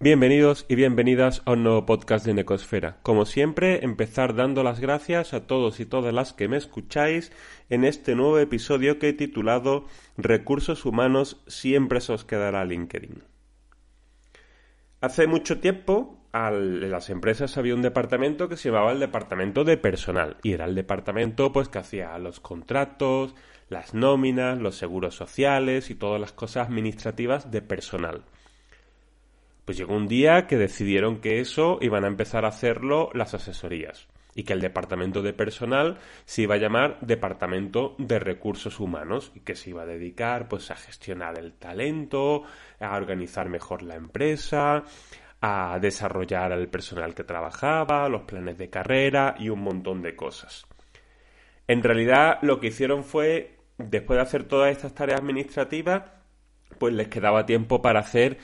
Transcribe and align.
Bienvenidos 0.00 0.64
y 0.68 0.76
bienvenidas 0.76 1.42
a 1.44 1.54
un 1.54 1.64
nuevo 1.64 1.84
podcast 1.84 2.24
de 2.24 2.32
Necosfera. 2.32 2.98
Como 3.02 3.26
siempre, 3.26 3.84
empezar 3.84 4.36
dando 4.36 4.62
las 4.62 4.78
gracias 4.78 5.34
a 5.34 5.48
todos 5.48 5.80
y 5.80 5.86
todas 5.86 6.14
las 6.14 6.32
que 6.32 6.46
me 6.46 6.56
escucháis 6.56 7.32
en 7.68 7.82
este 7.82 8.14
nuevo 8.14 8.38
episodio 8.38 9.00
que 9.00 9.08
he 9.08 9.12
titulado 9.12 9.86
Recursos 10.16 10.84
humanos 10.84 11.42
siempre 11.48 12.00
se 12.00 12.12
os 12.12 12.24
quedará 12.24 12.64
LinkedIn. 12.64 13.24
Hace 15.00 15.26
mucho 15.26 15.58
tiempo 15.58 16.24
en 16.32 16.92
las 16.92 17.10
empresas 17.10 17.58
había 17.58 17.74
un 17.74 17.82
departamento 17.82 18.48
que 18.48 18.56
se 18.56 18.68
llamaba 18.68 18.92
el 18.92 19.00
departamento 19.00 19.64
de 19.64 19.78
personal 19.78 20.36
y 20.44 20.52
era 20.52 20.66
el 20.66 20.76
departamento 20.76 21.52
pues 21.52 21.68
que 21.68 21.78
hacía 21.78 22.16
los 22.18 22.38
contratos, 22.38 23.34
las 23.68 23.94
nóminas, 23.94 24.60
los 24.60 24.76
seguros 24.76 25.16
sociales 25.16 25.90
y 25.90 25.96
todas 25.96 26.20
las 26.20 26.30
cosas 26.30 26.68
administrativas 26.68 27.50
de 27.50 27.62
personal. 27.62 28.22
Pues 29.68 29.76
llegó 29.76 29.94
un 29.94 30.08
día 30.08 30.46
que 30.46 30.56
decidieron 30.56 31.20
que 31.20 31.40
eso 31.40 31.76
iban 31.82 32.04
a 32.04 32.08
empezar 32.08 32.46
a 32.46 32.48
hacerlo 32.48 33.10
las 33.12 33.34
asesorías 33.34 34.08
y 34.34 34.44
que 34.44 34.54
el 34.54 34.62
departamento 34.62 35.20
de 35.20 35.34
personal 35.34 35.98
se 36.24 36.40
iba 36.40 36.54
a 36.54 36.58
llamar 36.58 36.96
Departamento 37.02 37.94
de 37.98 38.18
Recursos 38.18 38.80
Humanos 38.80 39.30
y 39.34 39.40
que 39.40 39.54
se 39.54 39.68
iba 39.68 39.82
a 39.82 39.86
dedicar 39.86 40.48
pues 40.48 40.70
a 40.70 40.74
gestionar 40.74 41.38
el 41.38 41.52
talento, 41.52 42.44
a 42.80 42.96
organizar 42.96 43.50
mejor 43.50 43.82
la 43.82 43.96
empresa, 43.96 44.84
a 45.42 45.78
desarrollar 45.78 46.50
al 46.50 46.68
personal 46.68 47.14
que 47.14 47.24
trabajaba, 47.24 48.08
los 48.08 48.22
planes 48.22 48.56
de 48.56 48.70
carrera 48.70 49.34
y 49.38 49.50
un 49.50 49.60
montón 49.60 50.00
de 50.00 50.16
cosas. 50.16 50.66
En 51.66 51.82
realidad 51.82 52.38
lo 52.40 52.58
que 52.58 52.68
hicieron 52.68 53.04
fue, 53.04 53.58
después 53.76 54.16
de 54.16 54.22
hacer 54.22 54.44
todas 54.44 54.72
estas 54.72 54.94
tareas 54.94 55.20
administrativas, 55.20 56.04
pues 56.78 56.94
les 56.94 57.08
quedaba 57.08 57.44
tiempo 57.44 57.82
para 57.82 58.00
hacer 58.00 58.38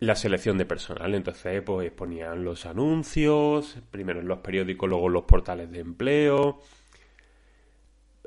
la 0.00 0.16
selección 0.16 0.58
de 0.58 0.64
personal. 0.64 1.14
Entonces, 1.14 1.62
pues 1.62 1.90
ponían 1.92 2.42
los 2.42 2.66
anuncios, 2.66 3.78
primero 3.90 4.20
en 4.20 4.28
los 4.28 4.38
periódicos, 4.40 4.88
luego 4.88 5.06
en 5.06 5.12
los 5.12 5.24
portales 5.24 5.70
de 5.70 5.80
empleo, 5.80 6.60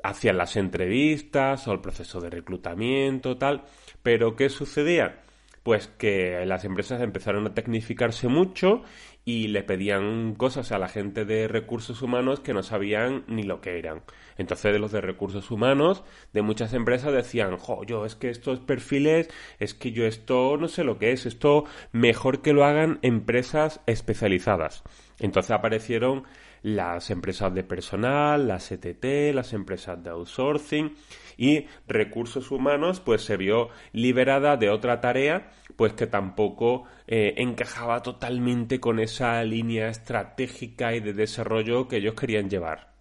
hacían 0.02 0.38
las 0.38 0.56
entrevistas 0.56 1.66
o 1.68 1.72
el 1.72 1.80
proceso 1.80 2.20
de 2.20 2.30
reclutamiento, 2.30 3.36
tal. 3.36 3.64
Pero, 4.02 4.36
¿qué 4.36 4.48
sucedía? 4.48 5.22
Pues 5.62 5.88
que 5.88 6.44
las 6.46 6.64
empresas 6.64 7.00
empezaron 7.00 7.46
a 7.46 7.54
tecnificarse 7.54 8.28
mucho 8.28 8.82
y 9.24 9.48
le 9.48 9.62
pedían 9.62 10.34
cosas 10.34 10.72
a 10.72 10.78
la 10.78 10.88
gente 10.88 11.24
de 11.24 11.48
recursos 11.48 12.02
humanos 12.02 12.40
que 12.40 12.52
no 12.52 12.62
sabían 12.62 13.24
ni 13.26 13.42
lo 13.42 13.60
que 13.60 13.78
eran. 13.78 14.02
Entonces 14.36 14.72
de 14.72 14.78
los 14.78 14.92
de 14.92 15.00
recursos 15.00 15.50
humanos 15.50 16.04
de 16.32 16.42
muchas 16.42 16.74
empresas 16.74 17.12
decían, 17.12 17.56
jo, 17.56 17.84
yo 17.84 18.04
es 18.04 18.14
que 18.14 18.28
estos 18.28 18.60
perfiles, 18.60 19.28
es 19.58 19.74
que 19.74 19.92
yo 19.92 20.04
esto 20.06 20.56
no 20.58 20.68
sé 20.68 20.84
lo 20.84 20.98
que 20.98 21.12
es, 21.12 21.24
esto 21.26 21.64
mejor 21.92 22.42
que 22.42 22.52
lo 22.52 22.64
hagan 22.64 22.98
empresas 23.02 23.80
especializadas. 23.86 24.82
Entonces 25.18 25.52
aparecieron 25.52 26.24
las 26.64 27.10
empresas 27.10 27.52
de 27.54 27.62
personal, 27.62 28.48
las 28.48 28.72
ETT, 28.72 29.34
las 29.34 29.52
empresas 29.52 30.02
de 30.02 30.08
outsourcing 30.08 30.96
y 31.36 31.66
recursos 31.86 32.50
humanos 32.50 33.00
pues 33.00 33.22
se 33.22 33.36
vio 33.36 33.68
liberada 33.92 34.56
de 34.56 34.70
otra 34.70 35.02
tarea 35.02 35.52
pues 35.76 35.92
que 35.92 36.06
tampoco 36.06 36.84
eh, 37.06 37.34
encajaba 37.36 38.02
totalmente 38.02 38.80
con 38.80 38.98
esa 38.98 39.44
línea 39.44 39.88
estratégica 39.88 40.94
y 40.94 41.00
de 41.00 41.12
desarrollo 41.12 41.86
que 41.86 41.98
ellos 41.98 42.14
querían 42.14 42.48
llevar. 42.48 42.94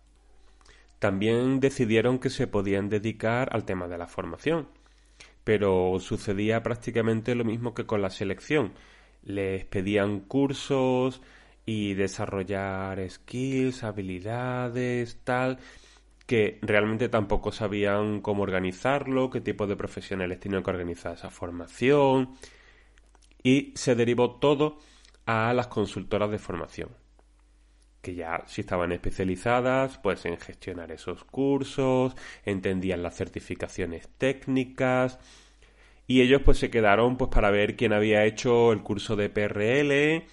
También 0.99 1.61
decidieron 1.61 2.19
que 2.19 2.29
se 2.29 2.47
podían 2.47 2.89
dedicar 2.89 3.47
al 3.55 3.63
tema 3.63 3.88
de 3.88 3.97
la 3.97 4.07
formación, 4.07 4.67
pero 5.45 5.97
sucedía 6.01 6.63
prácticamente 6.63 7.33
lo 7.33 7.45
mismo 7.45 7.73
que 7.73 7.85
con 7.85 8.01
la 8.01 8.09
selección. 8.09 8.73
Les 9.23 9.63
pedían 9.63 10.19
cursos, 10.19 11.21
y 11.66 11.94
desarrollar 11.94 13.09
skills, 13.09 13.84
habilidades, 13.84 15.19
tal, 15.24 15.59
que 16.25 16.59
realmente 16.62 17.09
tampoco 17.09 17.51
sabían 17.51 18.22
cómo 18.22 18.44
organizarlo, 18.44 19.29
qué 19.29 19.41
tipo 19.41 19.68
de 19.68 19.75
profesionales 19.75 20.40
tenían 20.40 20.63
que 20.63 20.69
organizar 20.72 21.13
esa 21.13 21.29
formación. 21.29 22.35
Y 23.44 23.74
se 23.75 23.96
derivó 23.96 24.35
todo 24.35 24.79
a 25.25 25.53
las 25.53 25.68
consultoras 25.68 26.31
de 26.31 26.40
formación 26.40 26.90
que 28.03 28.16
ya 28.16 28.44
si 28.47 28.62
estaban 28.62 28.91
especializadas 28.91 29.97
pues 29.97 30.25
en 30.25 30.38
gestionar 30.38 30.91
esos 30.91 31.24
cursos, 31.24 32.13
entendían 32.45 33.01
las 33.01 33.16
certificaciones 33.16 34.09
técnicas 34.18 35.19
y 36.06 36.22
ellos 36.22 36.41
pues 36.44 36.59
se 36.59 36.69
quedaron 36.69 37.16
pues 37.18 37.31
para 37.31 37.50
ver 37.50 37.78
quién 37.78 37.94
había 37.94 38.25
hecho 38.25 38.74
el 38.74 38.84
curso 38.84 39.16
de 39.16 39.30
PRL 39.30 40.28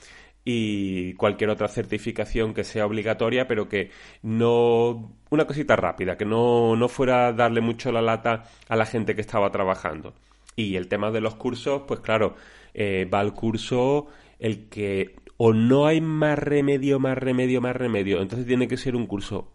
y 0.45 1.15
cualquier 1.15 1.51
otra 1.51 1.69
certificación 1.69 2.55
que 2.55 2.65
sea 2.65 2.87
obligatoria, 2.87 3.47
pero 3.47 3.69
que 3.69 3.91
no. 4.23 5.15
Una 5.31 5.47
cosita 5.47 5.77
rápida, 5.77 6.17
que 6.17 6.25
no, 6.25 6.77
no 6.77 6.89
fuera 6.89 7.33
darle 7.33 7.61
mucho 7.61 7.93
la 7.93 8.03
lata 8.03 8.45
a 8.69 8.77
la 8.77 8.87
gente 8.87 9.15
que 9.15 9.21
estaba 9.21 9.51
trabajando. 9.51 10.15
Y 10.57 10.77
el 10.77 10.89
tema 10.89 11.11
de 11.11 11.21
los 11.21 11.37
cursos, 11.37 11.83
pues 11.87 12.01
claro, 12.01 12.35
eh, 12.75 13.09
va 13.13 13.21
al 13.21 13.35
curso 13.35 14.09
el 14.39 14.69
que 14.69 15.15
o 15.37 15.53
no 15.53 15.87
hay 15.87 16.01
más 16.01 16.39
remedio, 16.39 16.99
más 16.99 17.17
remedio, 17.17 17.61
más 17.61 17.77
remedio. 17.77 18.21
Entonces 18.21 18.47
tiene 18.47 18.69
que 18.69 18.77
ser 18.77 18.97
un 18.97 19.07
curso 19.07 19.53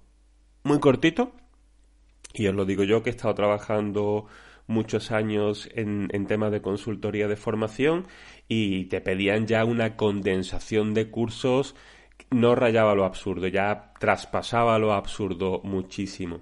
muy 0.64 0.80
cortito. 0.80 1.34
Y 2.38 2.48
os 2.48 2.56
lo 2.56 2.66
digo 2.66 2.84
yo 2.84 3.04
que 3.04 3.10
he 3.10 3.12
estado 3.12 3.34
trabajando 3.36 4.26
muchos 4.68 5.12
años 5.12 5.70
en, 5.74 6.10
en 6.12 6.26
temas 6.26 6.52
de 6.52 6.62
consultoría 6.62 7.28
de 7.28 7.36
formación 7.36 8.08
y 8.48 8.86
te 8.86 9.02
pedían 9.02 9.48
ya 9.48 9.64
una 9.66 9.96
condensación 9.96 10.94
de 10.94 11.10
cursos, 11.10 11.76
no 12.32 12.56
rayaba 12.56 12.96
lo 12.96 13.06
absurdo, 13.06 13.48
ya 13.48 13.94
traspasaba 14.00 14.80
lo 14.80 14.94
absurdo 14.94 15.62
muchísimo. 15.64 16.42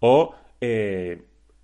O 0.00 0.34
eh, 0.60 1.22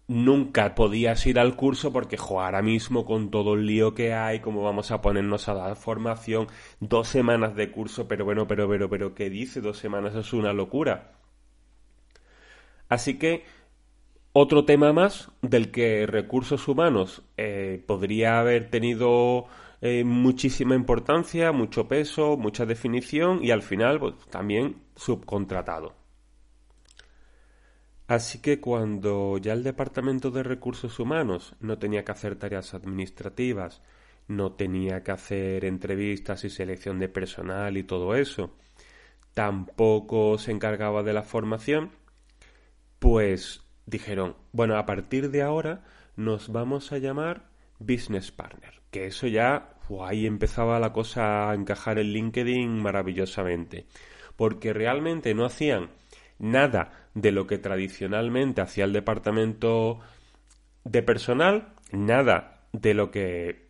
nunca 0.08 0.74
podías 0.74 1.26
ir 1.26 1.38
al 1.38 1.56
curso 1.56 1.92
porque, 1.92 2.16
jo, 2.16 2.40
ahora 2.40 2.62
mismo 2.62 3.04
con 3.04 3.30
todo 3.30 3.54
el 3.54 3.66
lío 3.66 3.94
que 3.94 4.14
hay, 4.14 4.40
como 4.40 4.62
vamos 4.62 4.90
a 4.90 5.00
ponernos 5.00 5.48
a 5.48 5.54
dar 5.54 5.76
formación, 5.76 6.48
dos 6.80 7.08
semanas 7.08 7.54
de 7.54 7.70
curso, 7.70 8.08
pero 8.08 8.24
bueno, 8.24 8.46
pero, 8.46 8.68
pero, 8.68 8.88
pero, 8.88 9.14
¿qué 9.14 9.30
dice? 9.30 9.60
Dos 9.60 9.78
semanas 9.78 10.14
es 10.14 10.32
una 10.32 10.52
locura. 10.52 11.17
Así 12.88 13.18
que 13.18 13.44
otro 14.32 14.64
tema 14.64 14.92
más 14.92 15.30
del 15.42 15.70
que 15.70 16.06
recursos 16.06 16.68
humanos 16.68 17.22
eh, 17.36 17.82
podría 17.86 18.40
haber 18.40 18.70
tenido 18.70 19.46
eh, 19.80 20.04
muchísima 20.04 20.74
importancia, 20.74 21.52
mucho 21.52 21.88
peso, 21.88 22.36
mucha 22.36 22.66
definición 22.66 23.44
y 23.44 23.50
al 23.50 23.62
final 23.62 24.00
pues, 24.00 24.14
también 24.30 24.82
subcontratado. 24.96 25.94
Así 28.08 28.40
que 28.40 28.58
cuando 28.58 29.36
ya 29.38 29.52
el 29.52 29.62
Departamento 29.62 30.30
de 30.30 30.42
Recursos 30.42 30.98
Humanos 30.98 31.54
no 31.60 31.78
tenía 31.78 32.04
que 32.04 32.12
hacer 32.12 32.36
tareas 32.36 32.72
administrativas, 32.72 33.82
no 34.28 34.52
tenía 34.52 35.02
que 35.02 35.10
hacer 35.10 35.64
entrevistas 35.66 36.44
y 36.44 36.50
selección 36.50 36.98
de 36.98 37.08
personal 37.08 37.76
y 37.76 37.82
todo 37.82 38.14
eso, 38.14 38.54
tampoco 39.34 40.38
se 40.38 40.52
encargaba 40.52 41.02
de 41.02 41.12
la 41.12 41.22
formación, 41.22 41.90
pues 42.98 43.62
dijeron, 43.86 44.36
bueno, 44.52 44.76
a 44.76 44.86
partir 44.86 45.30
de 45.30 45.42
ahora 45.42 45.84
nos 46.16 46.50
vamos 46.50 46.92
a 46.92 46.98
llamar 46.98 47.48
Business 47.78 48.30
Partner. 48.30 48.74
Que 48.90 49.06
eso 49.06 49.26
ya, 49.26 49.74
ahí 50.04 50.26
empezaba 50.26 50.78
la 50.80 50.92
cosa 50.92 51.50
a 51.50 51.54
encajar 51.54 51.98
en 51.98 52.12
LinkedIn 52.12 52.82
maravillosamente. 52.82 53.86
Porque 54.36 54.72
realmente 54.72 55.34
no 55.34 55.44
hacían 55.44 55.90
nada 56.38 57.08
de 57.14 57.32
lo 57.32 57.46
que 57.46 57.58
tradicionalmente 57.58 58.60
hacía 58.60 58.84
el 58.84 58.92
departamento 58.92 60.00
de 60.84 61.02
personal, 61.02 61.74
nada 61.92 62.62
de 62.72 62.94
lo 62.94 63.10
que 63.10 63.68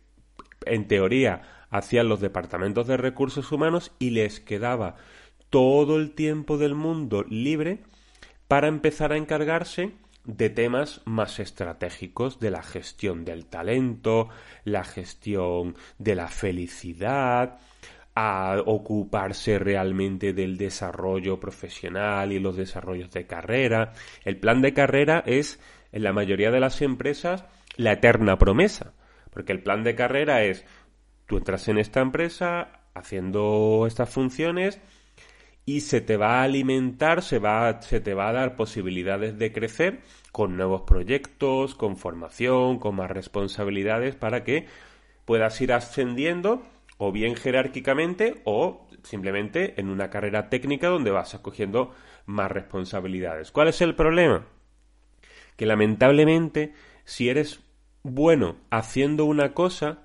en 0.65 0.87
teoría 0.87 1.65
hacían 1.69 2.09
los 2.09 2.19
departamentos 2.19 2.87
de 2.87 2.97
recursos 2.97 3.51
humanos 3.51 3.91
y 3.99 4.11
les 4.11 4.39
quedaba 4.39 4.95
todo 5.49 5.97
el 5.97 6.11
tiempo 6.11 6.57
del 6.57 6.75
mundo 6.75 7.23
libre 7.23 7.79
para 8.49 8.67
empezar 8.67 9.13
a 9.13 9.17
encargarse 9.17 9.91
de 10.25 10.49
temas 10.49 11.03
más 11.05 11.39
estratégicos 11.39 12.39
de 12.39 12.49
la 12.49 12.63
gestión 12.63 13.23
del 13.23 13.45
talento, 13.45 14.29
la 14.63 14.83
gestión 14.83 15.75
de 15.99 16.15
la 16.15 16.29
felicidad, 16.29 17.59
a 18.15 18.57
ocuparse 18.65 19.59
realmente 19.59 20.33
del 20.33 20.57
desarrollo 20.57 21.39
profesional 21.39 22.31
y 22.31 22.39
los 22.39 22.57
desarrollos 22.57 23.11
de 23.11 23.27
carrera. 23.27 23.93
El 24.25 24.39
plan 24.39 24.63
de 24.63 24.73
carrera 24.73 25.23
es, 25.27 25.59
en 25.91 26.01
la 26.01 26.11
mayoría 26.11 26.49
de 26.49 26.59
las 26.59 26.81
empresas, 26.81 27.45
la 27.75 27.91
eterna 27.91 28.39
promesa. 28.39 28.93
Porque 29.29 29.51
el 29.51 29.61
plan 29.61 29.83
de 29.83 29.93
carrera 29.93 30.43
es, 30.43 30.65
tú 31.27 31.37
entras 31.37 31.67
en 31.67 31.77
esta 31.77 32.01
empresa 32.01 32.81
haciendo 32.95 33.85
estas 33.85 34.09
funciones 34.09 34.81
y 35.69 35.81
se 35.81 36.01
te 36.01 36.17
va 36.17 36.39
a 36.39 36.43
alimentar, 36.45 37.21
se, 37.21 37.37
va, 37.37 37.79
se 37.83 37.99
te 37.99 38.15
va 38.15 38.29
a 38.29 38.33
dar 38.33 38.55
posibilidades 38.55 39.37
de 39.37 39.51
crecer 39.53 39.99
con 40.31 40.57
nuevos 40.57 40.81
proyectos, 40.81 41.75
con 41.75 41.95
formación, 41.95 42.79
con 42.79 42.95
más 42.95 43.11
responsabilidades 43.11 44.15
para 44.15 44.43
que 44.43 44.65
puedas 45.25 45.61
ir 45.61 45.71
ascendiendo 45.71 46.63
o 46.97 47.11
bien 47.11 47.35
jerárquicamente 47.35 48.41
o 48.45 48.87
simplemente 49.03 49.79
en 49.79 49.89
una 49.89 50.09
carrera 50.09 50.49
técnica 50.49 50.87
donde 50.87 51.11
vas 51.11 51.35
acogiendo 51.35 51.93
más 52.25 52.51
responsabilidades. 52.51 53.51
¿Cuál 53.51 53.67
es 53.67 53.79
el 53.81 53.93
problema? 53.93 54.47
Que 55.55 55.67
lamentablemente 55.67 56.73
si 57.05 57.29
eres 57.29 57.59
bueno 58.01 58.55
haciendo 58.71 59.25
una 59.25 59.53
cosa, 59.53 59.99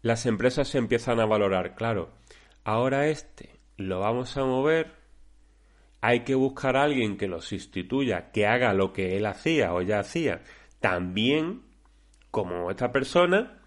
las 0.00 0.24
empresas 0.24 0.68
se 0.68 0.78
empiezan 0.78 1.20
a 1.20 1.26
valorar. 1.26 1.74
Claro, 1.74 2.08
ahora 2.64 3.08
este 3.08 3.50
lo 3.76 4.00
vamos 4.00 4.34
a 4.38 4.44
mover, 4.44 4.99
hay 6.00 6.20
que 6.20 6.34
buscar 6.34 6.76
a 6.76 6.84
alguien 6.84 7.16
que 7.16 7.28
lo 7.28 7.40
sustituya, 7.40 8.30
que 8.30 8.46
haga 8.46 8.72
lo 8.72 8.92
que 8.92 9.16
él 9.16 9.26
hacía 9.26 9.74
o 9.74 9.82
ya 9.82 10.00
hacía, 10.00 10.42
también 10.80 11.62
como 12.30 12.70
esta 12.70 12.92
persona, 12.92 13.60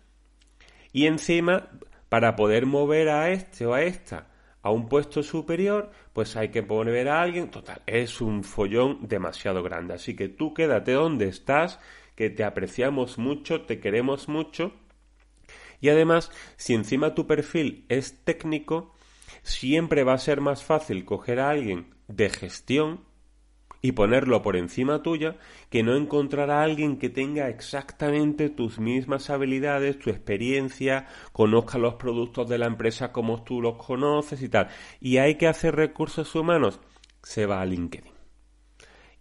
y 0.92 1.08
encima, 1.08 1.70
para 2.10 2.36
poder 2.36 2.66
mover 2.66 3.10
a 3.10 3.32
este 3.32 3.66
o 3.66 3.74
a 3.74 3.82
esta 3.84 4.28
a 4.64 4.72
un 4.72 4.88
puesto 4.88 5.22
superior, 5.22 5.92
pues 6.14 6.36
hay 6.38 6.50
que 6.50 6.64
poner 6.64 7.10
a 7.10 7.22
alguien. 7.22 7.52
Total, 7.52 7.82
es 7.86 8.22
un 8.22 8.44
follón 8.44 9.08
demasiado 9.08 9.62
grande. 9.62 9.94
Así 9.94 10.16
que 10.16 10.30
tú 10.30 10.54
quédate 10.54 10.94
donde 10.94 11.28
estás, 11.28 11.80
que 12.16 12.30
te 12.30 12.46
apreciamos 12.46 13.18
mucho, 13.18 13.64
te 13.64 13.82
queremos 13.82 14.30
mucho. 14.30 14.74
Y 15.82 15.90
además, 15.90 16.32
si 16.56 16.74
encima 16.74 17.14
tu 17.14 17.28
perfil 17.28 17.86
es 17.90 18.24
técnico, 18.24 18.96
siempre 19.42 20.06
va 20.06 20.14
a 20.14 20.18
ser 20.18 20.40
más 20.40 20.64
fácil 20.64 21.04
coger 21.04 21.42
a 21.42 21.50
alguien 21.50 21.94
de 22.16 22.30
gestión 22.30 23.02
y 23.82 23.92
ponerlo 23.92 24.42
por 24.42 24.56
encima 24.56 25.04
tuya 25.04 25.36
que 25.70 25.84
no 25.84 25.98
encontrar 25.98 26.50
a 26.50 26.64
alguien 26.64 26.98
que 26.98 27.10
tenga 27.10 27.50
exactamente 27.50 28.50
tus 28.50 28.80
mismas 28.80 29.30
habilidades, 29.30 30.00
tu 30.00 30.10
experiencia, 30.10 31.08
conozca 31.34 31.78
los 31.78 31.96
productos 31.96 32.48
de 32.48 32.58
la 32.58 32.68
empresa 32.68 33.12
como 33.12 33.44
tú 33.44 33.62
los 33.62 33.76
conoces 33.76 34.42
y 34.42 34.48
tal. 34.48 34.70
Y 35.02 35.18
hay 35.18 35.36
que 35.36 35.48
hacer 35.48 35.76
recursos 35.76 36.34
humanos. 36.34 36.80
Se 37.24 37.46
va 37.46 37.60
a 37.60 37.66
LinkedIn. 37.66 38.14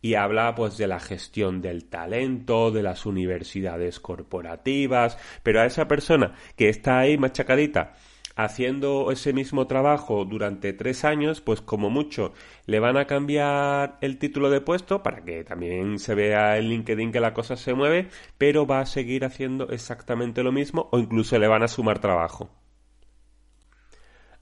Y 0.00 0.14
habla 0.14 0.54
pues 0.54 0.76
de 0.76 0.86
la 0.86 1.00
gestión 1.00 1.60
del 1.60 1.88
talento, 1.88 2.70
de 2.70 2.82
las 2.84 3.04
universidades 3.04 3.98
corporativas, 3.98 5.18
pero 5.42 5.60
a 5.60 5.66
esa 5.66 5.88
persona 5.88 6.34
que 6.56 6.68
está 6.68 7.00
ahí 7.00 7.18
machacadita 7.18 7.94
haciendo 8.36 9.10
ese 9.10 9.32
mismo 9.32 9.66
trabajo 9.66 10.24
durante 10.24 10.72
tres 10.72 11.04
años, 11.04 11.40
pues 11.40 11.60
como 11.60 11.90
mucho 11.90 12.32
le 12.66 12.80
van 12.80 12.96
a 12.96 13.06
cambiar 13.06 13.98
el 14.00 14.18
título 14.18 14.50
de 14.50 14.60
puesto 14.60 15.02
para 15.02 15.24
que 15.24 15.44
también 15.44 15.98
se 15.98 16.14
vea 16.14 16.58
en 16.58 16.68
LinkedIn 16.68 17.12
que 17.12 17.20
la 17.20 17.34
cosa 17.34 17.56
se 17.56 17.74
mueve, 17.74 18.08
pero 18.38 18.66
va 18.66 18.80
a 18.80 18.86
seguir 18.86 19.24
haciendo 19.24 19.68
exactamente 19.70 20.42
lo 20.42 20.52
mismo 20.52 20.88
o 20.92 20.98
incluso 20.98 21.38
le 21.38 21.48
van 21.48 21.62
a 21.62 21.68
sumar 21.68 21.98
trabajo. 21.98 22.50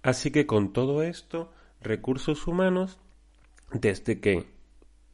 Así 0.02 0.30
que 0.30 0.46
con 0.46 0.72
todo 0.72 1.02
esto, 1.02 1.52
recursos 1.80 2.46
humanos, 2.46 2.98
desde 3.72 4.20
que 4.20 4.46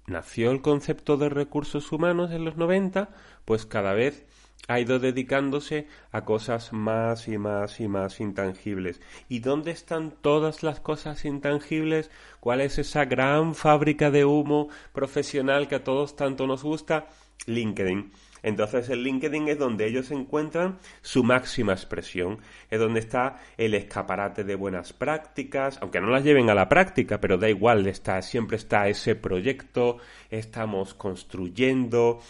nació 0.07 0.53
el 0.53 0.63
concepto 0.63 1.17
de 1.17 1.29
recursos 1.29 1.91
humanos 1.91 2.31
en 2.31 2.45
los 2.45 2.57
90, 2.57 3.11
pues 3.45 3.67
cada 3.67 3.95
vez 3.95 4.27
ha 4.69 4.81
ido 4.81 4.99
dedicándose 4.99 5.87
a 6.11 6.25
cosas 6.25 6.73
más 6.73 7.29
y 7.29 7.39
más 7.39 7.81
y 7.81 7.89
más 7.89 8.21
intangibles. 8.21 9.01
¿Y 9.29 9.41
dónde 9.41 9.71
están 9.71 10.11
todas 10.21 10.63
las 10.63 10.81
cosas 10.81 11.25
intangibles? 11.25 12.11
¿Cuál 12.41 12.61
es 12.61 12.79
esa 12.79 13.05
gran 13.05 13.55
fábrica 13.55 14.11
de 14.11 14.25
humo 14.25 14.69
profesional 14.93 15.69
que 15.69 15.77
a 15.77 15.85
todos 15.85 16.17
tanto 16.17 16.47
nos 16.47 16.63
gusta? 16.63 17.07
LinkedIn. 17.47 18.13
Entonces 18.43 18.89
el 18.91 19.03
LinkedIn 19.03 19.49
es 19.49 19.59
donde 19.59 19.87
ellos 19.87 20.11
encuentran 20.13 20.79
su 21.03 21.25
máxima 21.25 21.73
expresión, 21.73 22.39
es 22.71 22.79
donde 22.79 23.01
está 23.01 23.39
el 23.57 23.75
escaparate 23.75 24.45
de 24.45 24.55
buenas 24.55 24.93
prácticas, 24.93 25.79
aunque 25.81 26.01
no 26.01 26.11
las 26.11 26.23
lleven 26.23 26.49
a 26.49 26.55
la 26.55 26.69
práctica, 26.69 27.21
pero 27.21 27.39
da 27.39 27.49
igual, 27.49 27.87
está, 27.89 28.23
siempre 28.23 28.57
está 28.57 28.89
ese 28.89 29.17
proyecto, 29.17 29.99
estamos 30.31 30.95
construyendo, 30.95 32.21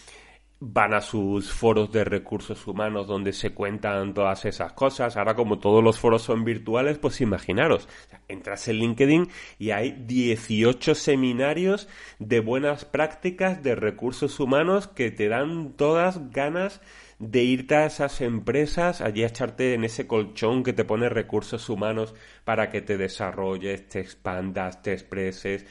van 0.59 0.95
a 0.95 1.03
sus 1.03 1.53
foros 1.53 1.93
de 1.93 2.05
recursos 2.05 2.67
humanos 2.67 3.07
donde 3.07 3.33
se 3.33 3.53
cuentan 3.53 4.15
todas 4.15 4.45
esas 4.47 4.73
cosas. 4.73 5.17
Ahora 5.17 5.35
como 5.35 5.59
todos 5.59 5.85
los 5.85 5.99
foros 5.99 6.23
son 6.23 6.45
virtuales, 6.45 6.99
pues 6.99 7.21
imaginaros, 7.21 7.89
entras 8.29 8.67
en 8.69 8.77
LinkedIn 8.77 9.29
y 9.59 9.71
hay 9.71 9.93
18 10.07 10.95
seminarios 10.95 11.89
de 12.19 12.41
buenas 12.41 12.85
prácticas 12.87 13.63
de 13.63 13.75
recursos 13.75 14.41
humanos 14.41 14.87
que 14.89 15.11
te 15.11 15.29
dan 15.29 15.73
todas 15.73 16.31
ganas 16.31 16.81
de 17.19 17.43
irte 17.45 17.75
a 17.75 17.87
esas 17.87 18.21
empresas, 18.21 19.01
allí 19.01 19.25
a 19.25 19.29
echarte 19.29 19.75
en 19.75 19.85
ese 19.85 20.07
colchón 20.07 20.63
que 20.63 20.73
te 20.73 20.85
pone 20.85 21.09
recursos 21.09 21.69
humanos 21.69 22.15
para 22.45 22.71
que 22.71 22.83
te 22.83 22.99
desarrolles, 22.99 23.89
te 23.89 24.01
expandas, 24.01 24.83
te 24.83 24.93
expreses. 24.93 25.67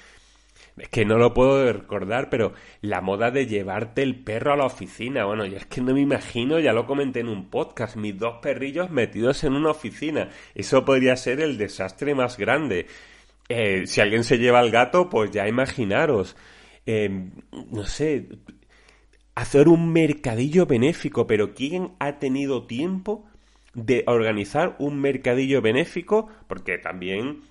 Es 0.78 0.90
que 0.90 1.06
no 1.06 1.18
lo 1.18 1.34
puedo 1.34 1.72
recordar, 1.72 2.30
pero 2.30 2.54
la 2.82 3.00
moda 3.00 3.32
de 3.32 3.48
llevarte 3.48 4.04
el 4.04 4.16
perro 4.16 4.52
a 4.52 4.58
la 4.58 4.66
oficina. 4.66 5.26
Bueno, 5.26 5.46
yo 5.46 5.56
es 5.56 5.66
que 5.66 5.80
no 5.80 5.94
me 5.94 6.02
imagino, 6.02 6.60
ya 6.60 6.74
lo 6.74 6.86
comenté 6.86 7.22
en 7.22 7.30
un 7.30 7.50
podcast, 7.50 7.96
mis 7.96 8.18
dos 8.18 8.40
perrillos 8.42 8.90
metidos 8.90 9.46
en 9.46 9.54
una 9.54 9.72
oficina. 9.72 10.30
Eso 10.54 10.84
podría 10.84 11.16
ser 11.16 11.40
el 11.40 11.58
desastre 11.58 12.14
más 12.14 12.38
grande. 12.38 12.88
Eh, 13.48 13.88
si 13.88 14.02
alguien 14.02 14.26
se 14.26 14.38
lleva 14.38 14.60
al 14.60 14.72
gato, 14.72 15.10
pues 15.10 15.32
ya 15.32 15.48
imaginaros. 15.48 16.36
Eh, 16.86 17.30
no 17.72 17.86
sé, 17.86 18.28
hacer 19.34 19.70
un 19.70 19.94
mercadillo 19.94 20.66
benéfico, 20.66 21.26
pero 21.26 21.54
¿quién 21.54 21.92
ha 22.00 22.20
tenido 22.20 22.68
tiempo 22.68 23.26
de 23.74 24.04
organizar 24.08 24.76
un 24.80 25.00
mercadillo 25.00 25.62
benéfico? 25.62 26.28
Porque 26.48 26.78
también 26.78 27.42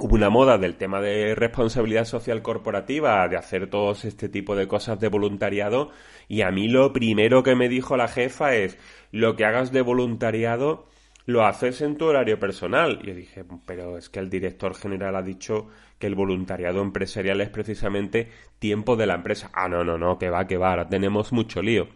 hubo 0.00 0.14
una 0.14 0.30
moda 0.30 0.58
del 0.58 0.76
tema 0.76 1.00
de 1.00 1.34
responsabilidad 1.34 2.04
social 2.04 2.42
corporativa, 2.42 3.28
de 3.28 3.36
hacer 3.36 3.68
todos 3.68 4.04
este 4.04 4.28
tipo 4.28 4.56
de 4.56 4.66
cosas 4.66 4.98
de 4.98 5.08
voluntariado, 5.08 5.90
y 6.28 6.42
a 6.42 6.50
mí 6.50 6.68
lo 6.68 6.92
primero 6.92 7.42
que 7.42 7.54
me 7.54 7.68
dijo 7.68 7.96
la 7.96 8.08
jefa 8.08 8.54
es, 8.54 8.78
lo 9.12 9.36
que 9.36 9.44
hagas 9.44 9.72
de 9.72 9.82
voluntariado 9.82 10.86
lo 11.26 11.44
haces 11.44 11.80
en 11.82 11.96
tu 11.96 12.06
horario 12.06 12.40
personal. 12.40 12.98
Y 13.02 13.08
yo 13.08 13.14
dije, 13.14 13.44
pero 13.66 13.96
es 13.98 14.08
que 14.08 14.18
el 14.18 14.30
director 14.30 14.74
general 14.74 15.16
ha 15.16 15.22
dicho 15.22 15.68
que 15.98 16.06
el 16.06 16.14
voluntariado 16.14 16.82
empresarial 16.82 17.40
es 17.40 17.50
precisamente 17.50 18.30
tiempo 18.58 18.96
de 18.96 19.06
la 19.06 19.14
empresa. 19.14 19.50
Ah, 19.52 19.68
no, 19.68 19.84
no, 19.84 19.98
no, 19.98 20.18
que 20.18 20.30
va, 20.30 20.46
que 20.46 20.56
va, 20.56 20.70
ahora 20.70 20.88
tenemos 20.88 21.32
mucho 21.32 21.62
lío. 21.62 21.88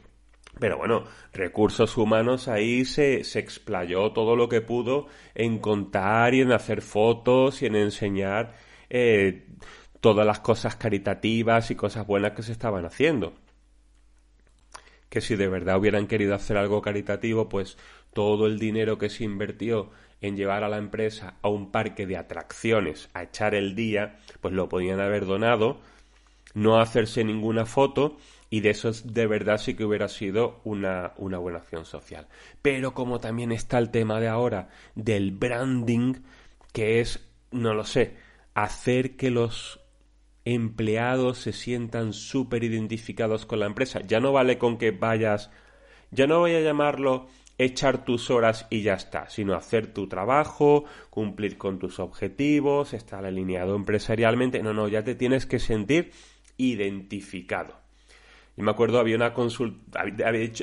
Pero 0.58 0.78
bueno, 0.78 1.04
recursos 1.32 1.96
humanos 1.96 2.48
ahí 2.48 2.84
se, 2.84 3.24
se 3.24 3.40
explayó 3.40 4.12
todo 4.12 4.36
lo 4.36 4.48
que 4.48 4.60
pudo 4.60 5.08
en 5.34 5.58
contar 5.58 6.34
y 6.34 6.42
en 6.42 6.52
hacer 6.52 6.80
fotos 6.80 7.62
y 7.62 7.66
en 7.66 7.74
enseñar 7.76 8.54
eh, 8.88 9.46
todas 10.00 10.26
las 10.26 10.40
cosas 10.40 10.76
caritativas 10.76 11.70
y 11.70 11.74
cosas 11.74 12.06
buenas 12.06 12.32
que 12.32 12.42
se 12.42 12.52
estaban 12.52 12.84
haciendo. 12.84 13.34
Que 15.08 15.20
si 15.20 15.34
de 15.36 15.48
verdad 15.48 15.78
hubieran 15.78 16.06
querido 16.06 16.34
hacer 16.34 16.56
algo 16.56 16.82
caritativo, 16.82 17.48
pues 17.48 17.76
todo 18.12 18.46
el 18.46 18.58
dinero 18.58 18.96
que 18.98 19.10
se 19.10 19.24
invirtió 19.24 19.90
en 20.20 20.36
llevar 20.36 20.62
a 20.62 20.68
la 20.68 20.78
empresa 20.78 21.34
a 21.42 21.48
un 21.48 21.70
parque 21.70 22.06
de 22.06 22.16
atracciones 22.16 23.10
a 23.12 23.24
echar 23.24 23.54
el 23.54 23.74
día, 23.74 24.18
pues 24.40 24.54
lo 24.54 24.68
podían 24.68 25.00
haber 25.00 25.26
donado, 25.26 25.80
no 26.54 26.80
hacerse 26.80 27.24
ninguna 27.24 27.66
foto 27.66 28.16
y 28.50 28.60
de 28.60 28.70
eso 28.70 28.90
de 29.04 29.26
verdad 29.26 29.58
sí 29.58 29.74
que 29.74 29.84
hubiera 29.84 30.08
sido 30.08 30.60
una, 30.64 31.12
una 31.16 31.38
buena 31.38 31.58
acción 31.58 31.84
social. 31.84 32.28
Pero 32.62 32.94
como 32.94 33.20
también 33.20 33.52
está 33.52 33.78
el 33.78 33.90
tema 33.90 34.20
de 34.20 34.28
ahora 34.28 34.68
del 34.94 35.32
branding, 35.32 36.14
que 36.72 37.00
es, 37.00 37.28
no 37.50 37.74
lo 37.74 37.84
sé, 37.84 38.16
hacer 38.54 39.16
que 39.16 39.30
los 39.30 39.80
empleados 40.44 41.38
se 41.38 41.52
sientan 41.52 42.12
súper 42.12 42.64
identificados 42.64 43.46
con 43.46 43.60
la 43.60 43.66
empresa. 43.66 44.00
Ya 44.00 44.20
no 44.20 44.32
vale 44.32 44.58
con 44.58 44.78
que 44.78 44.90
vayas, 44.90 45.50
ya 46.10 46.26
no 46.26 46.40
voy 46.40 46.54
a 46.54 46.60
llamarlo 46.60 47.28
echar 47.58 48.04
tus 48.04 48.30
horas 48.30 48.66
y 48.70 48.82
ya 48.82 48.94
está, 48.94 49.28
sino 49.30 49.54
hacer 49.54 49.92
tu 49.92 50.08
trabajo, 50.08 50.84
cumplir 51.10 51.56
con 51.56 51.78
tus 51.78 51.98
objetivos, 51.98 52.94
estar 52.94 53.24
alineado 53.24 53.76
empresarialmente. 53.76 54.62
No, 54.62 54.74
no, 54.74 54.88
ya 54.88 55.04
te 55.04 55.14
tienes 55.14 55.46
que 55.46 55.58
sentir 55.58 56.12
identificado. 56.56 57.83
Yo 58.56 58.64
me 58.64 58.70
acuerdo, 58.70 58.98
había 58.98 59.16
una 59.16 59.32
consulta, 59.32 60.04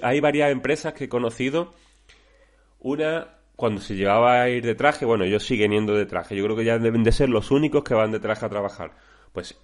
hay 0.03 0.19
varias 0.19 0.51
empresas 0.51 0.93
que 0.93 1.05
he 1.05 1.09
conocido. 1.09 1.73
Una, 2.79 3.39
cuando 3.55 3.81
se 3.81 3.95
llevaba 3.95 4.41
a 4.41 4.49
ir 4.49 4.65
de 4.65 4.75
traje, 4.75 5.05
bueno, 5.05 5.23
ellos 5.25 5.43
siguen 5.43 5.71
yendo 5.71 5.93
de 5.93 6.05
traje. 6.05 6.35
Yo 6.35 6.43
creo 6.45 6.55
que 6.55 6.65
ya 6.65 6.79
deben 6.79 7.03
de 7.03 7.11
ser 7.11 7.29
los 7.29 7.51
únicos 7.51 7.83
que 7.83 7.93
van 7.93 8.11
de 8.11 8.19
traje 8.19 8.45
a 8.45 8.49
trabajar. 8.49 8.95
Pues, 9.33 9.59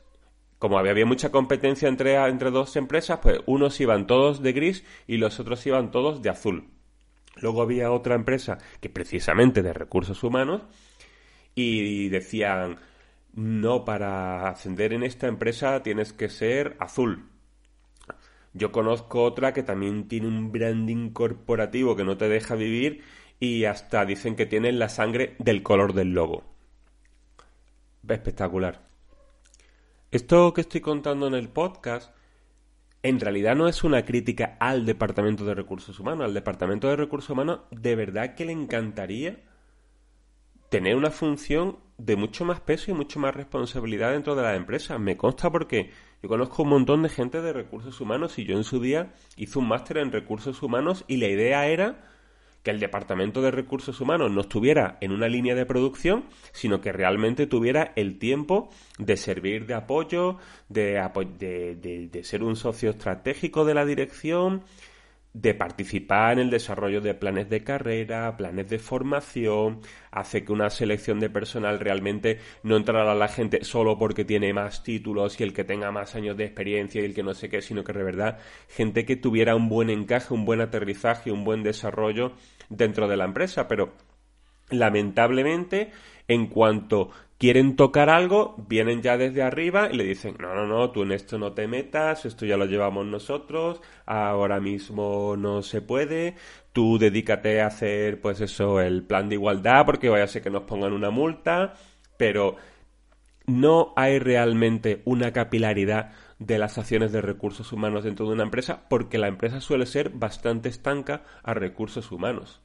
como 0.59 0.77
había, 0.77 0.91
había 0.91 1.05
mucha 1.05 1.31
competencia 1.31 1.87
entre, 1.87 2.15
entre 2.15 2.51
dos 2.51 2.75
empresas, 2.75 3.19
pues 3.21 3.39
unos 3.45 3.79
iban 3.79 4.07
todos 4.07 4.41
de 4.41 4.53
gris 4.53 4.83
y 5.07 5.17
los 5.17 5.39
otros 5.39 5.65
iban 5.65 5.91
todos 5.91 6.21
de 6.21 6.29
azul. 6.29 6.69
Luego 7.41 7.61
había 7.61 7.91
otra 7.91 8.15
empresa 8.15 8.57
que 8.81 8.89
precisamente 8.89 9.61
de 9.61 9.73
recursos 9.73 10.23
humanos 10.23 10.63
y 11.55 12.09
decían, 12.09 12.77
no, 13.33 13.85
para 13.85 14.49
ascender 14.49 14.93
en 14.93 15.03
esta 15.03 15.27
empresa 15.27 15.81
tienes 15.83 16.13
que 16.13 16.29
ser 16.29 16.75
azul. 16.79 17.29
Yo 18.57 18.71
conozco 18.71 19.23
otra 19.23 19.53
que 19.53 19.63
también 19.63 20.07
tiene 20.07 20.27
un 20.27 20.51
branding 20.51 21.11
corporativo 21.11 21.95
que 21.95 22.03
no 22.03 22.17
te 22.17 22.27
deja 22.27 22.55
vivir 22.55 23.03
y 23.39 23.65
hasta 23.65 24.05
dicen 24.05 24.35
que 24.35 24.45
tienen 24.45 24.79
la 24.79 24.89
sangre 24.89 25.35
del 25.39 25.63
color 25.63 25.93
del 25.93 26.13
logo. 26.13 26.43
Espectacular. 28.07 28.87
Esto 30.11 30.53
que 30.53 30.61
estoy 30.61 30.81
contando 30.81 31.27
en 31.27 31.35
el 31.35 31.49
podcast 31.49 32.11
en 33.03 33.19
realidad 33.19 33.55
no 33.55 33.67
es 33.67 33.83
una 33.83 34.03
crítica 34.05 34.57
al 34.59 34.85
Departamento 34.85 35.45
de 35.45 35.53
Recursos 35.53 35.99
Humanos. 35.99 36.25
Al 36.25 36.33
Departamento 36.33 36.87
de 36.87 36.95
Recursos 36.95 37.29
Humanos 37.29 37.61
de 37.71 37.95
verdad 37.95 38.35
que 38.35 38.45
le 38.45 38.53
encantaría 38.53 39.39
tener 40.69 40.95
una 40.95 41.11
función 41.11 41.77
de 41.97 42.15
mucho 42.15 42.45
más 42.45 42.59
peso 42.59 42.91
y 42.91 42.93
mucho 42.93 43.19
más 43.19 43.35
responsabilidad 43.35 44.11
dentro 44.11 44.35
de 44.35 44.43
la 44.43 44.55
empresa. 44.55 44.97
Me 44.99 45.17
consta 45.17 45.51
porque 45.51 45.91
yo 46.21 46.29
conozco 46.29 46.63
un 46.63 46.69
montón 46.69 47.03
de 47.03 47.09
gente 47.09 47.41
de 47.41 47.53
recursos 47.53 47.99
humanos 47.99 48.37
y 48.37 48.45
yo 48.45 48.55
en 48.55 48.63
su 48.63 48.79
día 48.79 49.13
hice 49.35 49.59
un 49.59 49.67
máster 49.67 49.97
en 49.97 50.11
recursos 50.11 50.61
humanos 50.61 51.03
y 51.07 51.17
la 51.17 51.27
idea 51.27 51.67
era 51.67 52.03
que 52.63 52.71
el 52.71 52.79
departamento 52.79 53.41
de 53.41 53.51
recursos 53.51 54.01
humanos 54.01 54.31
no 54.31 54.41
estuviera 54.41 54.97
en 54.99 55.11
una 55.11 55.27
línea 55.27 55.55
de 55.55 55.65
producción, 55.65 56.25
sino 56.51 56.81
que 56.81 56.91
realmente 56.91 57.47
tuviera 57.47 57.93
el 57.95 58.19
tiempo 58.19 58.69
de 58.99 59.15
servir 59.15 59.65
de 59.65 59.75
apoyo, 59.75 60.37
de, 60.67 61.01
de, 61.39 62.09
de 62.11 62.23
ser 62.23 62.43
un 62.43 62.55
socio 62.55 62.89
estratégico 62.89 63.63
de 63.63 63.73
la 63.73 63.85
dirección, 63.85 64.63
de 65.41 65.53
participar 65.53 66.33
en 66.33 66.39
el 66.39 66.49
desarrollo 66.49 66.99
de 66.99 67.13
planes 67.13 67.47
de 67.47 67.63
carrera, 67.63 68.35
planes 68.37 68.69
de 68.69 68.79
formación, 68.79 69.81
hace 70.09 70.43
que 70.43 70.51
una 70.51 70.71
selección 70.71 71.19
de 71.19 71.29
personal 71.29 71.79
realmente 71.79 72.39
no 72.63 72.75
entrara 72.75 73.11
a 73.11 73.15
la 73.15 73.27
gente 73.27 73.63
solo 73.63 73.99
porque 73.99 74.25
tiene 74.25 74.51
más 74.51 74.83
títulos 74.83 75.39
y 75.39 75.43
el 75.43 75.53
que 75.53 75.63
tenga 75.63 75.91
más 75.91 76.15
años 76.15 76.37
de 76.37 76.45
experiencia 76.45 77.01
y 77.01 77.05
el 77.05 77.13
que 77.13 77.21
no 77.21 77.35
sé 77.35 77.49
qué, 77.49 77.61
sino 77.61 77.83
que 77.83 77.93
de 77.93 78.03
verdad 78.03 78.39
gente 78.67 79.05
que 79.05 79.15
tuviera 79.15 79.55
un 79.55 79.69
buen 79.69 79.91
encaje, 79.91 80.33
un 80.33 80.43
buen 80.43 80.59
aterrizaje, 80.59 81.31
un 81.31 81.43
buen 81.43 81.61
desarrollo 81.61 82.33
dentro 82.69 83.07
de 83.07 83.17
la 83.17 83.25
empresa, 83.25 83.67
pero 83.67 83.93
lamentablemente 84.71 85.91
en 86.27 86.47
cuanto 86.47 87.11
quieren 87.37 87.75
tocar 87.75 88.09
algo, 88.09 88.55
vienen 88.67 89.01
ya 89.01 89.17
desde 89.17 89.43
arriba 89.43 89.89
y 89.91 89.95
le 89.95 90.03
dicen, 90.03 90.35
no, 90.39 90.55
no, 90.55 90.65
no, 90.65 90.91
tú 90.91 91.03
en 91.03 91.11
esto 91.11 91.37
no 91.37 91.53
te 91.53 91.67
metas, 91.67 92.25
esto 92.25 92.45
ya 92.45 92.57
lo 92.57 92.65
llevamos 92.65 93.05
nosotros, 93.05 93.81
ahora 94.05 94.59
mismo 94.59 95.35
no 95.37 95.61
se 95.61 95.81
puede, 95.81 96.35
tú 96.73 96.97
dedícate 96.97 97.61
a 97.61 97.67
hacer, 97.67 98.21
pues 98.21 98.41
eso, 98.41 98.81
el 98.81 99.03
plan 99.03 99.29
de 99.29 99.35
igualdad, 99.35 99.85
porque 99.85 100.09
vaya 100.09 100.23
a 100.23 100.27
ser 100.27 100.41
que 100.41 100.49
nos 100.49 100.63
pongan 100.63 100.93
una 100.93 101.11
multa, 101.11 101.73
pero 102.17 102.55
no 103.45 103.93
hay 103.95 104.19
realmente 104.19 105.01
una 105.05 105.31
capilaridad 105.31 106.13
de 106.39 106.59
las 106.59 106.77
acciones 106.77 107.11
de 107.11 107.21
recursos 107.21 107.71
humanos 107.71 108.03
dentro 108.03 108.27
de 108.27 108.33
una 108.33 108.43
empresa, 108.43 108.83
porque 108.89 109.17
la 109.17 109.27
empresa 109.27 109.61
suele 109.61 109.85
ser 109.85 110.09
bastante 110.09 110.69
estanca 110.69 111.23
a 111.43 111.53
recursos 111.53 112.11
humanos. 112.11 112.61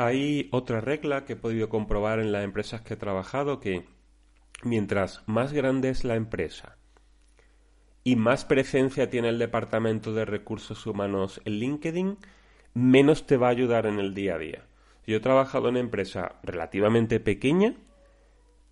Hay 0.00 0.48
otra 0.52 0.80
regla 0.80 1.24
que 1.24 1.32
he 1.32 1.36
podido 1.36 1.68
comprobar 1.68 2.20
en 2.20 2.30
las 2.30 2.44
empresas 2.44 2.82
que 2.82 2.94
he 2.94 2.96
trabajado 2.96 3.58
que 3.58 3.84
mientras 4.62 5.24
más 5.26 5.52
grande 5.52 5.88
es 5.88 6.04
la 6.04 6.14
empresa 6.14 6.76
y 8.04 8.14
más 8.14 8.44
presencia 8.44 9.10
tiene 9.10 9.28
el 9.28 9.40
departamento 9.40 10.14
de 10.14 10.24
recursos 10.24 10.86
humanos 10.86 11.40
en 11.44 11.54
LinkedIn, 11.54 12.16
menos 12.74 13.26
te 13.26 13.36
va 13.36 13.48
a 13.48 13.50
ayudar 13.50 13.86
en 13.86 13.98
el 13.98 14.14
día 14.14 14.36
a 14.36 14.38
día. 14.38 14.66
Yo 15.04 15.16
he 15.16 15.20
trabajado 15.20 15.66
en 15.66 15.72
una 15.72 15.80
empresa 15.80 16.36
relativamente 16.44 17.18
pequeña, 17.18 17.74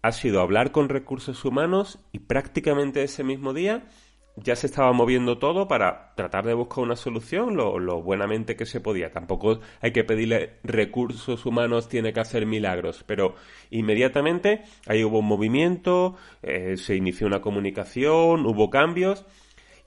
ha 0.02 0.12
sido 0.12 0.40
hablar 0.40 0.70
con 0.70 0.88
recursos 0.88 1.44
humanos 1.44 1.98
y 2.12 2.20
prácticamente 2.20 3.02
ese 3.02 3.24
mismo 3.24 3.52
día 3.52 3.88
ya 4.36 4.54
se 4.54 4.66
estaba 4.66 4.92
moviendo 4.92 5.38
todo 5.38 5.66
para 5.66 6.12
tratar 6.14 6.44
de 6.44 6.54
buscar 6.54 6.84
una 6.84 6.96
solución 6.96 7.56
lo, 7.56 8.02
buenamente 8.02 8.54
que 8.54 8.66
se 8.66 8.80
podía. 8.80 9.10
Tampoco 9.10 9.60
hay 9.80 9.92
que 9.92 10.04
pedirle 10.04 10.58
recursos 10.62 11.46
humanos, 11.46 11.88
tiene 11.88 12.12
que 12.12 12.20
hacer 12.20 12.44
milagros, 12.44 13.02
pero 13.06 13.34
inmediatamente 13.70 14.62
ahí 14.86 15.02
hubo 15.04 15.20
un 15.20 15.26
movimiento, 15.26 16.16
eh, 16.42 16.76
se 16.76 16.96
inició 16.96 17.26
una 17.26 17.40
comunicación, 17.40 18.46
hubo 18.46 18.70
cambios. 18.70 19.24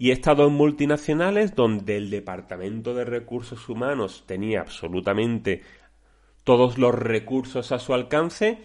Y 0.01 0.11
he 0.11 0.13
estado 0.13 0.47
en 0.47 0.53
multinacionales 0.53 1.55
donde 1.55 1.97
el 1.97 2.09
Departamento 2.09 2.93
de 2.93 3.03
Recursos 3.03 3.67
Humanos 3.67 4.23
tenía 4.25 4.61
absolutamente 4.61 5.61
todos 6.45 6.77
los 6.77 6.95
recursos 6.95 7.73
a 7.73 7.79
su 7.79 7.93
alcance 7.93 8.59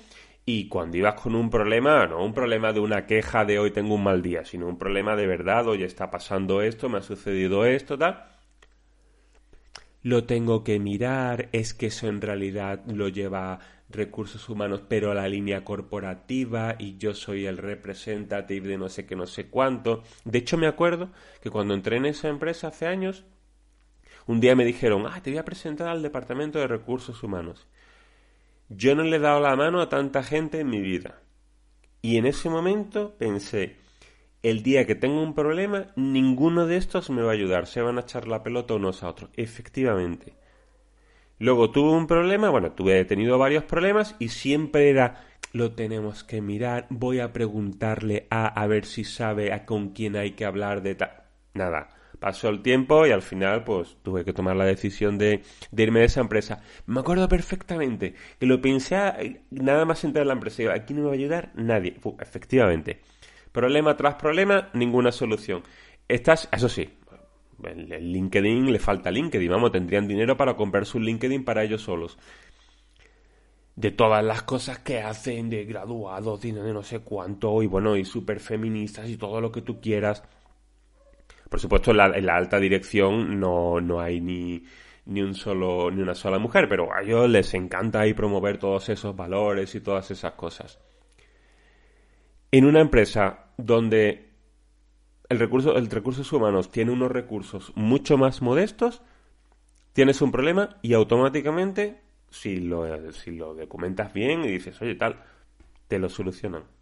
y 0.47 0.69
cuando 0.69 0.97
ibas 0.97 1.15
con 1.15 1.35
un 1.35 1.49
problema, 1.49 2.07
no 2.07 2.25
un 2.25 2.35
problema 2.35 2.73
de 2.73 2.81
una 2.81 3.07
queja 3.07 3.45
de 3.45 3.59
hoy 3.59 3.71
tengo 3.71 3.95
un 3.95 4.03
mal 4.03 4.23
día, 4.23 4.45
sino 4.45 4.67
un 4.67 4.79
problema 4.79 5.17
de 5.17 5.27
verdad, 5.27 5.67
hoy 5.69 5.83
está 5.83 6.11
pasando 6.11 6.61
esto, 6.61 6.89
me 6.89 6.99
ha 6.99 7.03
sucedido 7.03 7.65
esto, 7.65 7.97
tal. 7.97 8.27
Lo 10.03 10.25
tengo 10.25 10.63
que 10.65 10.79
mirar, 10.79 11.49
es 11.53 11.73
que 11.73 11.87
eso 11.87 12.09
en 12.09 12.21
realidad 12.21 12.85
lo 12.87 13.09
lleva 13.09 13.59
recursos 13.89 14.49
humanos, 14.51 14.83
pero 14.87 15.11
a 15.11 15.15
la 15.15 15.29
línea 15.29 15.65
corporativa 15.65 16.77
y 16.79 16.99
yo 16.99 17.15
soy 17.15 17.47
el 17.47 17.57
representative 17.57 18.69
de 18.69 18.77
no 18.77 18.91
sé 18.91 19.07
qué, 19.07 19.17
no 19.17 19.27
sé 19.27 19.47
cuánto. 19.47 20.03
De 20.25 20.39
hecho, 20.39 20.59
me 20.59 20.67
acuerdo 20.67 21.09
que 21.43 21.51
cuando 21.51 21.73
entré 21.73 21.97
en 21.97 22.07
esa 22.07 22.29
empresa 22.29 22.69
hace 22.69 22.87
años, 22.87 23.25
un 24.27 24.41
día 24.41 24.55
me 24.57 24.65
dijeron, 24.67 25.07
ah, 25.07 25.23
te 25.23 25.31
voy 25.31 25.39
a 25.39 25.45
presentar 25.45 25.89
al 25.89 26.03
departamento 26.03 26.59
de 26.59 26.67
recursos 26.67 27.23
humanos. 27.23 27.67
Yo 28.76 28.95
no 28.95 29.02
le 29.02 29.16
he 29.16 29.21
dado 29.21 29.40
la 29.40 29.57
mano 29.57 29.81
a 29.81 29.88
tanta 29.88 30.23
gente 30.23 30.61
en 30.61 30.69
mi 30.69 30.81
vida. 30.81 31.23
Y 32.02 32.19
en 32.19 32.26
ese 32.26 32.50
momento 32.50 33.14
pensé, 33.19 33.76
el 34.43 34.62
día 34.62 34.87
que 34.87 34.95
tengo 34.95 35.23
un 35.23 35.35
problema, 35.35 35.87
ninguno 35.97 36.66
de 36.66 36.76
estos 36.76 37.09
me 37.11 37.23
va 37.23 37.31
a 37.31 37.35
ayudar. 37.35 37.66
Se 37.66 37.83
van 37.83 37.99
a 37.99 38.02
echar 38.02 38.26
la 38.26 38.43
pelota 38.43 38.75
unos 38.75 39.02
a 39.02 39.09
otros. 39.09 39.31
Efectivamente. 39.37 40.35
Luego 41.38 41.71
tuve 41.71 41.90
un 41.90 42.07
problema, 42.07 42.50
bueno, 42.50 42.73
tuve 42.73 43.04
tenido 43.04 43.38
varios 43.38 43.64
problemas 43.64 44.16
y 44.19 44.28
siempre 44.28 44.90
era 44.90 45.25
lo 45.52 45.73
tenemos 45.73 46.25
que 46.25 46.40
mirar, 46.40 46.87
voy 46.90 47.21
a 47.21 47.33
preguntarle 47.33 48.26
a 48.28 48.47
a 48.47 48.66
ver 48.66 48.85
si 48.87 49.04
sabe 49.04 49.52
a 49.52 49.64
con 49.64 49.90
quién 49.90 50.16
hay 50.16 50.33
que 50.33 50.45
hablar 50.45 50.83
de 50.83 50.97
tal. 50.97 51.23
Nada. 51.54 51.90
Pasó 52.18 52.49
el 52.49 52.62
tiempo 52.62 53.06
y 53.06 53.11
al 53.11 53.23
final 53.23 53.64
pues 53.64 53.97
tuve 54.02 54.25
que 54.25 54.33
tomar 54.33 54.56
la 54.56 54.64
decisión 54.64 55.18
de, 55.18 55.42
irme 55.76 56.00
de 56.00 56.06
esa 56.06 56.21
empresa. 56.21 56.62
Me 56.87 57.00
acuerdo 57.00 57.28
perfectamente 57.28 58.14
que 58.38 58.47
lo 58.47 58.61
pensé 58.61 59.42
nada 59.50 59.85
más 59.85 60.04
entrar 60.04 60.23
en 60.23 60.28
la 60.28 60.35
empresa. 60.35 60.73
Aquí 60.73 60.94
no 60.94 61.00
me 61.00 61.06
va 61.06 61.12
a 61.12 61.16
ayudar 61.16 61.52
nadie. 61.54 61.97
efectivamente. 62.21 63.00
Problema 63.52 63.97
tras 63.97 64.16
problema, 64.16 64.71
ninguna 64.75 65.12
solución. 65.12 65.62
Estás, 66.09 66.49
eso 66.52 66.68
sí, 66.68 66.88
el, 67.62 67.88
LinkedIn 68.12 68.73
le 68.73 68.78
falta 68.78 69.11
LinkedIn. 69.11 69.50
Vamos, 69.50 69.73
tendrían 69.73 70.09
dinero 70.09 70.37
para 70.37 70.56
comprar 70.56 70.87
su 70.87 71.00
LinkedIn 71.00 71.44
para 71.44 71.62
ellos 71.62 71.83
solos 71.83 72.18
de 73.76 73.90
todas 73.90 74.25
las 74.25 74.42
cosas 74.42 74.78
que 74.78 75.00
hacen, 75.00 75.50
de 75.50 75.64
graduados, 75.64 76.40
de 76.40 76.52
no 76.52 76.83
sé 76.83 77.00
cuánto, 77.00 77.62
y 77.62 77.66
bueno, 77.66 77.97
y 77.97 78.04
súper 78.04 78.38
feministas 78.40 79.09
y 79.09 79.16
todo 79.16 79.40
lo 79.40 79.50
que 79.50 79.62
tú 79.62 79.80
quieras. 79.80 80.23
Por 81.54 81.61
supuesto, 81.61 81.92
en 81.92 82.26
la, 82.26 82.34
alta 82.34 82.58
dirección 82.58 83.38
no, 83.38 83.80
no 83.80 84.00
hay 84.00 84.20
ni, 84.20 84.64
ni 85.06 85.23
un 85.23 85.37
solo, 85.37 85.88
ni 85.88 86.02
una 86.02 86.16
sola 86.16 86.40
mujer, 86.40 86.68
pero 86.68 86.92
a 86.92 87.00
ellos 87.00 87.30
les 87.30 87.54
encanta 87.54 88.00
ahí 88.00 88.12
promover 88.12 88.58
todos 88.58 88.88
esos 88.88 89.14
valores 89.14 89.73
y 89.76 89.80
todas 89.80 90.11
esas 90.11 90.32
cosas. 90.32 90.80
En 92.50 92.64
una 92.64 92.80
empresa 92.80 93.52
donde 93.56 94.30
el 95.28 95.38
recurso, 95.38 95.76
el 95.76 95.88
recursos 95.88 96.32
humanos 96.32 96.73
tiene 96.73 96.90
unos 96.90 97.12
recursos 97.12 97.70
mucho 97.76 98.18
más 98.18 98.42
modestos, 98.42 99.02
tienes 99.92 100.23
un 100.23 100.32
problema 100.32 100.78
y 100.82 100.94
automáticamente, 100.94 102.00
si 102.30 102.56
lo, 102.56 103.12
si 103.12 103.30
lo 103.30 103.54
documentas 103.54 104.12
bien 104.12 104.44
y 104.44 104.49
dices, 104.49 104.82
oye, 104.82 104.96
tal, 104.96 105.23
te 105.87 106.00
lo 106.00 106.08
solucionan. 106.08 106.74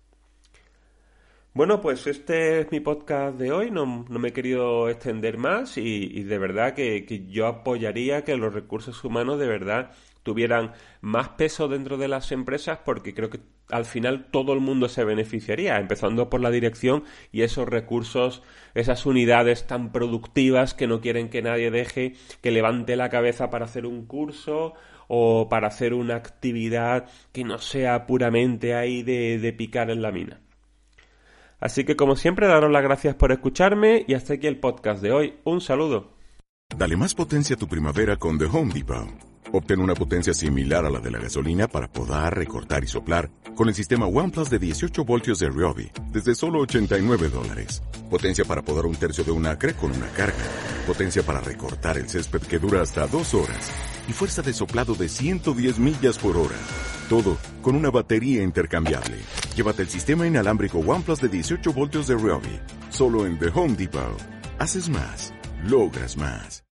Bueno, 1.55 1.83
pues 1.83 2.07
este 2.07 2.61
es 2.61 2.73
mi 2.73 2.81
podcast 2.81 3.37
de 3.39 3.53
hoy, 3.53 3.71
no, 3.71 3.85
me 4.09 4.29
he 4.29 4.33
querido 4.33 4.89
extender 4.89 5.37
más 5.37 5.77
y, 5.77 6.23
de 6.23 6.39
verdad 6.39 6.73
que, 6.73 7.27
yo 7.29 7.47
apoyaría 7.47 8.25
que 8.25 8.37
los 8.39 8.55
recursos 8.55 9.05
humanos 9.05 9.39
de 9.39 9.47
verdad 9.49 9.91
tuvieran 10.23 10.73
más 11.03 11.29
peso 11.31 11.69
dentro 11.69 11.99
de 11.99 12.09
las 12.09 12.33
empresas 12.33 12.79
porque 12.87 13.13
creo 13.13 13.29
que 13.29 13.41
al 13.69 13.85
final 13.85 14.29
todo 14.31 14.55
el 14.55 14.61
mundo 14.61 14.89
se 14.89 15.05
beneficiaría, 15.05 15.79
empezando 15.79 16.31
por 16.31 16.41
la 16.41 16.51
dirección 16.51 17.05
y 17.33 17.43
esos 17.43 17.69
recursos, 17.69 18.43
esas 18.73 19.05
unidades 19.05 19.67
tan 19.67 19.93
productivas 19.93 20.73
que 20.73 20.87
no 20.87 21.03
quieren 21.03 21.29
que 21.29 21.43
nadie 21.43 21.71
deje 21.71 22.15
que 22.41 22.51
levante 22.51 22.97
la 22.97 23.11
cabeza 23.11 23.51
para 23.51 23.67
hacer 23.67 23.85
un 23.85 24.07
curso 24.07 24.73
o 25.07 25.51
para 25.51 25.69
hacer 25.69 25.93
una 25.93 26.17
actividad 26.17 27.11
que 27.33 27.45
no 27.45 27.59
sea 27.59 28.07
puramente 28.07 28.75
ahí 28.75 29.03
de, 29.03 29.39
de 29.39 29.53
picar 29.53 29.91
en 29.91 30.01
la 30.01 30.13
mina. 30.13 30.41
Así 31.63 31.85
que 31.85 31.95
como 31.95 32.17
siempre, 32.17 32.49
daros 32.49 32.73
las 32.73 32.83
gracias 32.83 33.15
por 33.15 33.31
escucharme 33.31 34.05
y 34.09 34.15
hasta 34.15 34.35
aquí 34.35 34.49
el 34.49 34.59
podcast 34.59 35.01
de 35.01 35.13
hoy. 35.13 35.35
Un 35.45 35.61
saludo. 35.61 36.11
Dale 36.77 36.97
más 36.97 37.15
potencia 37.15 37.55
a 37.55 37.59
tu 37.59 37.69
primavera 37.69 38.17
con 38.17 38.37
The 38.37 38.47
Home 38.47 38.75
Depot. 38.75 39.07
Obtén 39.53 39.79
una 39.81 39.95
potencia 39.95 40.35
similar 40.35 40.85
a 40.85 40.91
la 40.91 40.99
de 40.99 41.13
la 41.13 41.21
gasolina 41.21 41.69
para 41.69 41.87
podar, 41.87 42.37
recortar 42.37 42.83
y 42.83 42.89
soplar 42.89 43.31
con 43.55 43.69
el 43.69 43.75
sistema 43.77 44.07
OnePlus 44.07 44.51
de 44.51 44.59
18 44.59 45.05
voltios 45.05 45.39
de 45.39 45.51
Ryobi 45.51 45.93
desde 46.11 46.35
solo 46.35 46.59
89 46.61 47.29
dólares. 47.29 47.81
Potencia 48.11 48.45
para 48.45 48.63
podar 48.63 48.87
un 48.87 48.97
tercio 48.97 49.23
de 49.23 49.31
un 49.31 49.47
acre 49.47 49.75
con 49.75 49.93
una 49.93 50.09
carga. 50.09 50.45
Potencia 50.85 51.23
para 51.23 51.41
recortar 51.41 51.97
el 51.97 52.09
césped 52.09 52.43
que 52.43 52.59
dura 52.59 52.83
hasta 52.83 53.07
dos 53.07 53.35
horas. 53.35 53.71
Y 54.09 54.13
fuerza 54.13 54.43
de 54.43 54.53
soplado 54.53 54.97
de 54.97 55.09
110 55.09 55.79
millas 55.79 56.19
por 56.19 56.37
hora. 56.37 56.59
Todo 57.09 57.37
con 57.61 57.77
una 57.77 57.91
batería 57.91 58.43
intercambiable. 58.43 59.19
Llévate 59.55 59.83
el 59.83 59.89
sistema 59.89 60.27
inalámbrico 60.27 60.79
OnePlus 60.79 61.21
de 61.21 61.29
18 61.29 61.73
voltios 61.73 62.07
de 62.07 62.15
Ryobi. 62.15 62.61
Solo 62.91 63.27
en 63.27 63.39
The 63.39 63.49
Home 63.55 63.75
Depot. 63.75 64.19
Haces 64.59 64.89
más. 64.89 65.35
Logras 65.65 66.17
más. 66.17 66.65